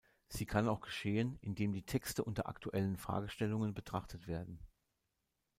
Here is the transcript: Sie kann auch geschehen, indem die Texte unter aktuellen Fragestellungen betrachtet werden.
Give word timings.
Sie 0.29 0.47
kann 0.47 0.67
auch 0.67 0.81
geschehen, 0.81 1.37
indem 1.43 1.73
die 1.73 1.83
Texte 1.85 2.23
unter 2.23 2.49
aktuellen 2.49 2.97
Fragestellungen 2.97 3.75
betrachtet 3.75 4.25
werden. 4.25 4.57